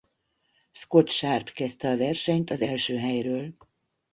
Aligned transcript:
Scott 0.71 1.09
Sharp 1.09 1.49
kezdte 1.49 1.89
a 1.89 1.97
versenyt 1.97 2.49
az 2.51 2.61
első 2.61 2.97
helyről. 2.97 3.53